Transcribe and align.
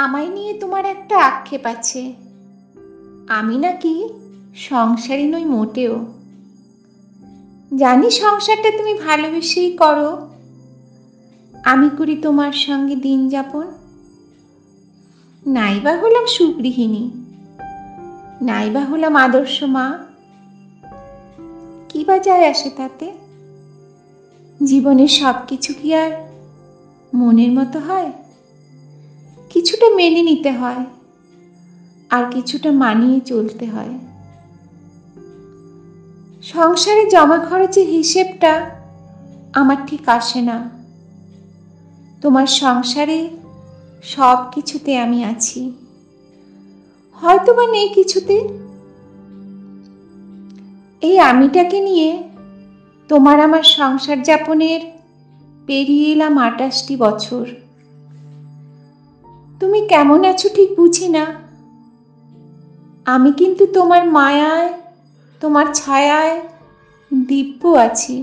আমায় 0.00 0.28
নিয়ে 0.28 0.54
তোমার 0.54 0.84
একটা 0.84 1.18
আক্ষেপ 1.18 1.66
আছে। 1.66 2.12
আমি 3.28 3.58
নাকি 3.58 4.08
সংসারী 4.56 5.26
নই 5.26 5.44
মোটেও। 5.44 6.06
জানি 7.76 8.10
সংসারটা 8.10 8.70
তুমি 8.70 8.94
ভালোবেসেই 8.94 9.76
করো। 9.76 10.28
আমি 11.64 11.90
করি 11.98 12.16
তোমার 12.16 12.52
সঙ্গে 12.52 12.94
দিন 12.96 13.28
যাপন। 13.28 13.66
নাইবা 15.46 15.96
হলাম 15.96 16.26
সুগৃহিণী। 16.26 17.10
নাইবা 18.42 18.80
হলাম 18.80 19.16
আদর্শ 19.16 19.62
মা। 19.62 19.98
কি 21.88 22.04
বা 22.04 22.18
যায় 22.18 22.50
আসে 22.50 22.70
তাতে? 22.70 23.12
জীবনের 24.64 25.08
সব 25.08 25.34
কিছু 25.48 25.74
কি 25.82 25.94
আর 25.94 26.10
মনের 27.14 27.52
মতো 27.52 27.78
হয়? 27.78 28.12
কিছুটা 29.50 29.88
মেনে 29.88 30.22
নিতে 30.22 30.50
হয় 30.50 30.86
আর 32.10 32.32
কিছুটা 32.32 32.72
মানিয়ে 32.72 33.20
চলতে 33.20 33.66
হয়। 33.66 33.98
সংসারে 36.42 37.06
জমা 37.06 37.38
খরচের 37.38 37.88
হিসেবটা 37.88 38.70
আমার 39.54 39.86
ঠিক 39.86 40.08
আসে 40.08 40.40
না। 40.42 40.70
তোমার 42.22 42.46
সংসারে 42.46 43.28
সব 44.02 44.44
কিছুতে 44.54 44.98
আমি 44.98 45.24
আছি। 45.24 45.72
হয়তো 47.14 47.54
বা 47.54 47.66
নেই 47.66 47.88
কিছুতে। 47.88 48.48
এই 51.00 51.18
আমিটাকে 51.18 51.80
নিয়ে 51.80 52.22
তোমার 53.08 53.40
আমার 53.40 53.62
সংসার 53.62 54.22
যাপনের 54.22 54.80
পেরিয়ে 55.66 56.12
এলাম 56.12 56.38
আটাশটি 56.38 56.96
বছর। 56.96 57.46
তুমি 59.60 59.80
কেমন 59.88 60.24
আছো 60.24 60.48
ঠিক 60.54 60.70
বুঝি 60.76 61.08
না। 61.08 61.24
আমি 63.06 63.30
কিন্তু 63.32 63.66
তোমার 63.66 64.02
মায়ায় 64.10 64.72
তোমার 65.40 65.66
ছায়ায় 65.74 66.40
দিব্য 67.26 67.68
আছি। 67.68 68.16